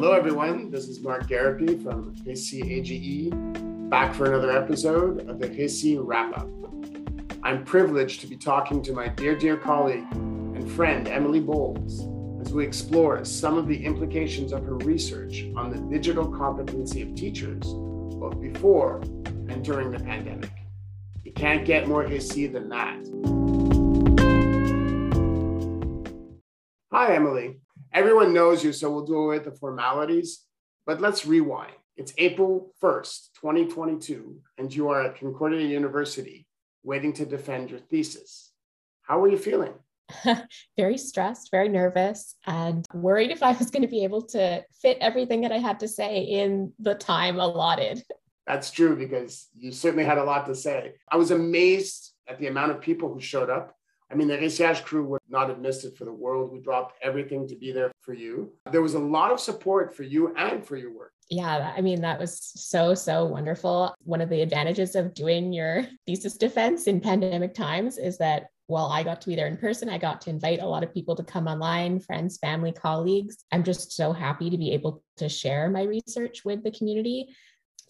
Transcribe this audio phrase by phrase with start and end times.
[0.00, 0.70] Hello, everyone.
[0.70, 3.32] This is Marc Gariépy from Récit AGE,
[3.90, 6.48] back for another episode of the Récit Wrap Up.
[7.42, 12.02] I'm privileged to be talking to my dear, dear colleague and friend, Emilie Bowles,
[12.40, 17.16] as we explore some of the implications of her research on the digital competency of
[17.16, 19.00] teachers, both before
[19.48, 20.52] and during the pandemic.
[21.24, 23.04] You can't get more Récit than that.
[26.92, 27.56] Hi, Emilie.
[27.92, 30.44] Everyone knows you, so we'll do away with the formalities.
[30.86, 31.72] But let's rewind.
[31.96, 36.46] It's April 1st, 2022, and you are at Concordia University
[36.84, 38.52] waiting to defend your thesis.
[39.02, 39.74] How are you feeling?
[40.76, 44.98] very stressed, very nervous, and worried if I was going to be able to fit
[45.00, 48.02] everything that I had to say in the time allotted.
[48.46, 50.94] That's true because you certainly had a lot to say.
[51.10, 53.74] I was amazed at the amount of people who showed up.
[54.10, 56.50] I mean, the Récit AGE crew would not have missed it for the world.
[56.50, 58.52] We dropped everything to be there for you.
[58.70, 61.12] There was a lot of support for you and for your work.
[61.30, 63.94] Yeah, I mean, that was so, so wonderful.
[64.04, 68.86] One of the advantages of doing your thesis defense in pandemic times is that while
[68.86, 71.16] I got to be there in person, I got to invite a lot of people
[71.16, 73.44] to come online, friends, family, colleagues.
[73.50, 77.34] I'm just so happy to be able to share my research with the community,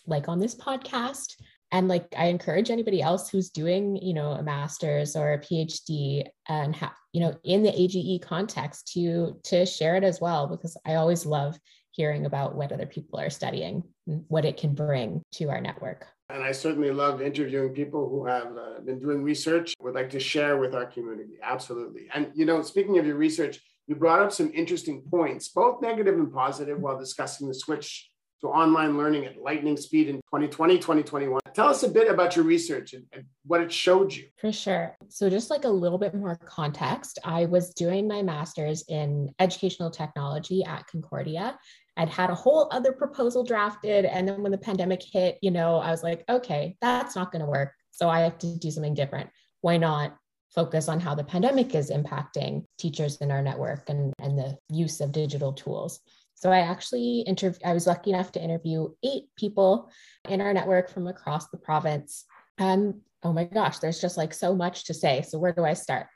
[0.07, 1.35] like on this podcast
[1.73, 6.25] and like i encourage anybody else who's doing you know a master's or a phd
[6.49, 10.77] and ha- you know in the age context to to share it as well because
[10.87, 11.59] i always love
[11.99, 13.83] hearing about what other people are studying
[14.29, 16.07] what it can bring to our network.
[16.31, 20.21] And i certainly love interviewing people who have uh, been doing research would like to
[20.21, 21.39] share with our community.
[21.43, 22.09] Absolutely.
[22.15, 23.59] And you know speaking of your research
[23.89, 28.49] you brought up some interesting points both negative and positive while discussing the switch to
[28.49, 31.41] online learning at lightning speed in 2020, 2021.
[31.55, 34.27] Tell us a bit about your research and, and, what it showed you.
[34.39, 34.97] For sure.
[35.09, 39.91] So, just like a little bit more context, I was doing my master's in educational
[39.91, 41.59] technology at Concordia.
[41.97, 44.05] I'd had a whole other proposal drafted.
[44.05, 47.41] And then when the pandemic hit, you know, I was like, okay, that's not going
[47.41, 47.73] to work.
[47.91, 49.31] So, I have to do something different.
[49.63, 50.17] Why not
[50.55, 55.01] focus on how the pandemic is impacting teachers in our network and, and the use
[55.01, 56.01] of digital tools?
[56.39, 59.91] So I actually interviewed, I was lucky enough to interview eight people
[60.29, 62.25] in our network from across the province.
[62.59, 65.23] And oh my gosh, there's just like so much to say.
[65.23, 66.07] So where do I start?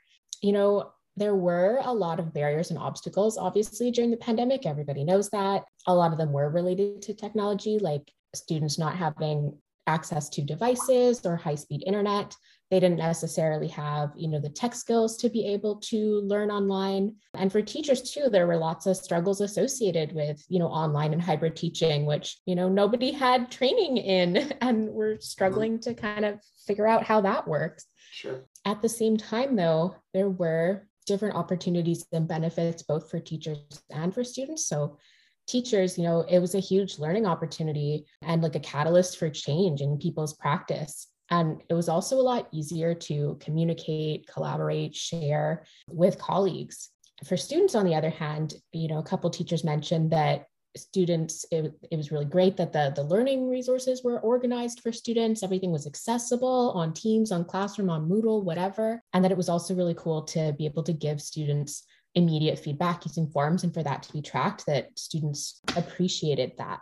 [0.41, 4.65] You know, there were a lot of barriers and obstacles, obviously, during the pandemic.
[4.65, 5.65] Everybody knows that.
[5.87, 9.57] A lot of them were related to technology, like students not having
[9.87, 12.33] access to devices or high speed internet
[12.73, 17.15] they didn't necessarily have you know the tech skills to be able to learn online.
[17.35, 21.21] And for teachers too there were lots of struggles associated with you know online and
[21.21, 26.39] hybrid teaching which you know nobody had training in and we're struggling to kind of
[26.65, 27.85] figure out how that works.
[28.11, 28.41] Sure.
[28.65, 33.59] At the same time though there were different opportunities and benefits both for teachers
[33.91, 34.65] and for students.
[34.65, 34.97] So
[35.45, 39.81] teachers you know it was a huge learning opportunity and like a catalyst for change
[39.81, 46.19] in people's practice and it was also a lot easier to communicate, collaborate, share with
[46.19, 46.89] colleagues.
[47.25, 50.45] For students, on the other hand, you know, a couple teachers mentioned that
[50.75, 55.43] students it, it was really great that the, the learning resources were organized for students
[55.43, 59.75] everything was accessible on teams on classroom on moodle whatever and that it was also
[59.75, 61.85] really cool to be able to give students
[62.15, 66.79] immediate feedback using forms and for that to be tracked that students appreciated that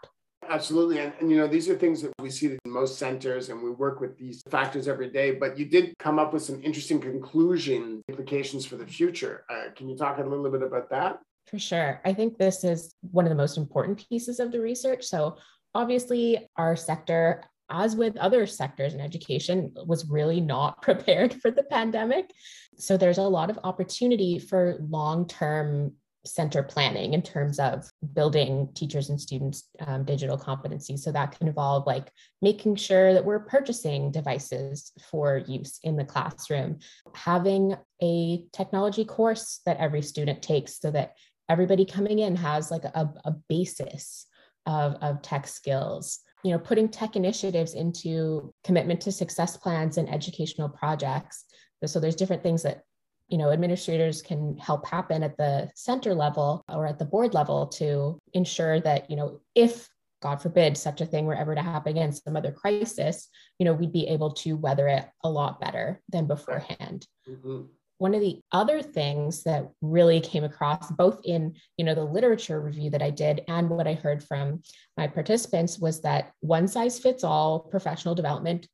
[0.51, 0.99] Absolutely.
[0.99, 3.71] And, and, you know, these are things that we see in most centers and we
[3.71, 5.31] work with these factors every day.
[5.31, 9.45] But you did come up with some interesting conclusion implications for the future.
[9.49, 11.19] Uh, can you talk a little bit about that?
[11.47, 12.01] For sure.
[12.03, 15.05] I think this is one of the most important pieces of the research.
[15.05, 15.37] So,
[15.73, 21.63] obviously, our sector, as with other sectors in education, was really not prepared for the
[21.63, 22.29] pandemic.
[22.77, 28.69] So, there's a lot of opportunity for long term center planning in terms of building
[28.75, 32.11] teachers and students um, digital competency so that can involve like
[32.41, 36.77] making sure that we're purchasing devices for use in the classroom
[37.15, 41.15] having a technology course that every student takes so that
[41.49, 44.27] everybody coming in has like a, a basis
[44.65, 46.19] of, of tech skills.
[46.43, 51.45] You know putting tech initiatives into commitment to success plans and educational projects.
[51.85, 52.83] So there's different things that
[53.31, 57.65] you know administrators can help happen at the center level or at the board level
[57.65, 59.87] to ensure that you know if
[60.21, 63.73] god forbid such a thing were ever to happen again some other crisis you know
[63.73, 67.07] we'd be able to weather it a lot better than beforehand.
[67.27, 67.61] Mm-hmm.
[67.99, 72.59] one of the other things that really came across both in you know the literature
[72.59, 74.61] review that i did and what i heard from
[74.97, 78.67] my participants was that one size fits all professional development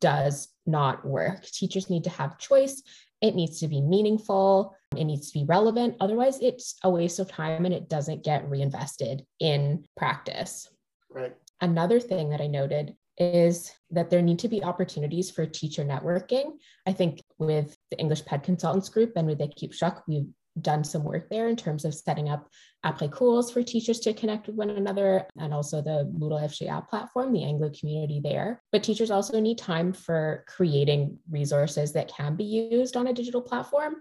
[0.00, 1.44] does not work.
[1.44, 2.82] Teachers need to have choice
[3.20, 5.96] it needs to be meaningful, it needs to be relevant.
[6.00, 10.68] Otherwise, it's a waste of time and it doesn't get reinvested in practice.
[11.10, 11.34] Right.
[11.60, 16.52] Another thing that I noted is that there need to be opportunities for teacher networking.
[16.86, 20.26] I think with the English PED Consultants Group and with the Keep Choc, we've
[20.62, 22.48] done some work there in terms of setting up
[22.84, 27.32] après cours for teachers to connect with one another and also the Moodle FGA platform,
[27.32, 28.62] the Anglo community there.
[28.72, 33.42] But teachers also need time for creating resources that can be used on a digital
[33.42, 33.96] platform.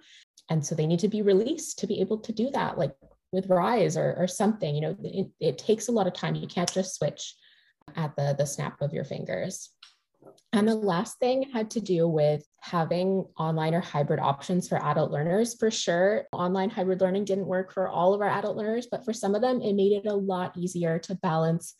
[0.49, 2.95] And so they need to be released to be able to do that, like
[3.31, 4.73] with Rise or, or something.
[4.73, 6.35] You know, it, it takes a lot of time.
[6.35, 7.35] You can't just switch
[7.95, 9.69] at the, the snap of your fingers.
[10.53, 15.11] And the last thing had to do with having online or hybrid options for adult
[15.11, 15.55] learners.
[15.55, 19.13] For sure, online hybrid learning didn't work for all of our adult learners, but for
[19.13, 21.75] some of them, it made it a lot easier to balance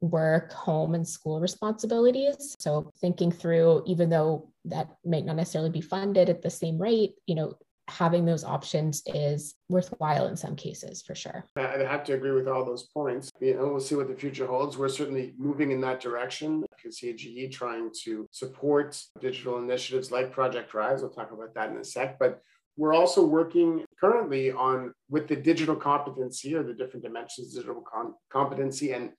[0.00, 2.54] work, home, and school responsibilities.
[2.58, 7.14] So, thinking through, even though that might not necessarily be funded at the same rate,
[7.26, 7.54] you know,
[7.88, 11.44] having those options is worthwhile in some cases for sure.
[11.56, 13.30] I have to agree with all those points.
[13.40, 14.78] You know, we'll see what the future holds.
[14.78, 16.64] We're certainly moving in that direction.
[16.82, 21.00] CAGE trying to support digital initiatives like Project Rise.
[21.00, 22.18] We'll talk about that in a sec.
[22.18, 22.40] But
[22.76, 27.82] we're also working currently on with the digital competency or the different dimensions of digital
[27.82, 29.10] com- competency and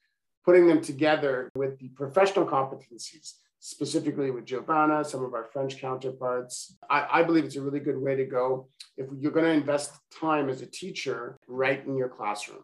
[0.43, 3.33] putting them together with the professional competencies
[3.65, 6.77] specifically with Giovanna, some of our French counterparts.
[6.87, 9.91] I, I, believe it's a really good way to go if you're going to invest
[10.19, 12.63] time as a teacher right in your classroom.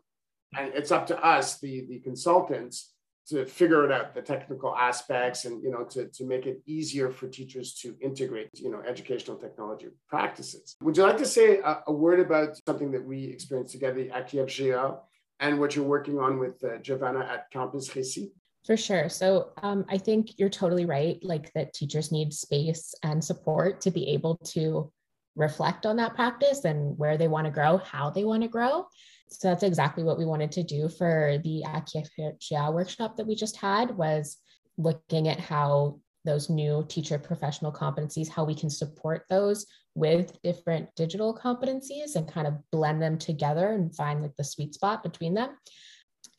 [0.56, 2.94] And it's up to us, the, the consultants,
[3.30, 7.10] to figure it out, the technical aspects, and you know, to, to make it easier
[7.10, 10.76] for teachers to integrate, you know, educational technology practices.
[10.84, 14.30] Would you like to say a, a word about something that we experienced together at
[14.30, 15.00] KFGA
[15.40, 18.32] and what you're working on with uh, Giovanna at Campus Récit?
[18.66, 19.10] For sure.
[19.10, 21.18] So um, I think you're totally right.
[21.24, 24.92] Like that teachers need space and support to be able to
[25.36, 28.86] reflect on that practice and where they want to grow, how they want to grow.
[29.30, 33.56] So that's exactly what we wanted to do for the Akia workshop that we just
[33.56, 34.38] had was
[34.78, 39.66] looking at how those new teacher professional competencies, how we can support those
[39.96, 44.74] with different digital competencies and kind of blend them together and find like the sweet
[44.74, 45.50] spot between them.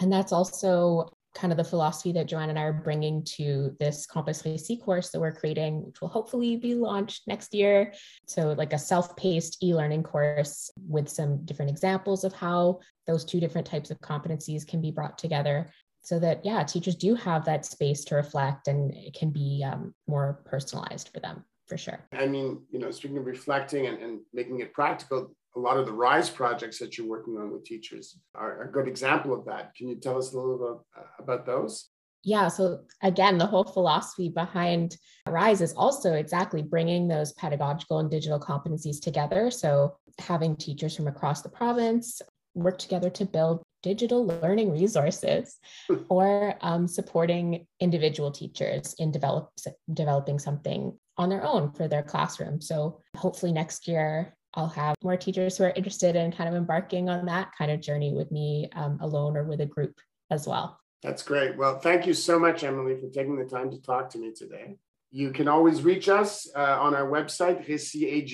[0.00, 4.06] And that's also kind of the philosophy that Joanne and I are bringing to this
[4.06, 7.94] Campus Récit course that we're creating, which will hopefully be launched next year.
[8.26, 13.24] So, like a self paced e learning course with some different examples of how those
[13.24, 15.70] two different types of competencies can be brought together
[16.02, 19.94] so that, yeah, teachers do have that space to reflect and it can be um,
[20.08, 22.00] more personalized for them for sure.
[22.12, 25.86] I mean, you know, speaking of reflecting and, and making it practical, a lot of
[25.86, 29.74] the rise projects that you're working on with teachers are a good example of that.
[29.74, 30.58] Can you tell us a little
[30.94, 31.88] bit about those?
[32.24, 34.96] Yeah so again the whole philosophy behind
[35.28, 39.50] rise is also exactly bringing those pedagogical and digital competencies together.
[39.50, 42.22] So having teachers from across the province
[42.54, 45.58] work together to build digital learning resources
[46.08, 49.50] or um, supporting individual teachers in develop,
[49.92, 52.60] developing something on their own for their classroom.
[52.60, 57.08] So hopefully next year I'll have more teachers who are interested in kind of embarking
[57.08, 59.98] on that kind of journey with me um, alone or with a group
[60.30, 60.78] as well.
[61.02, 61.56] That's great.
[61.56, 64.76] Well, thank you so much, Emilie, for taking the time to talk to me today.
[65.10, 68.24] You can always reach us uh, on our website, Récit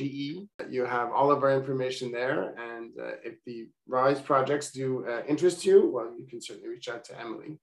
[0.68, 2.54] You have all of our information there.
[2.56, 6.88] And uh, if the RISE projects do uh, interest you, well, you can certainly reach
[6.88, 7.58] out to Emilie.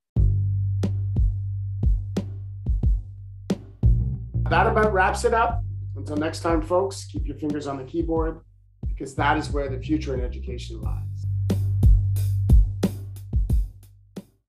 [4.49, 5.64] That about wraps it up.
[5.95, 8.41] Until next time, folks, keep your fingers on the keyboard
[8.87, 11.14] because that is where the future in education lies.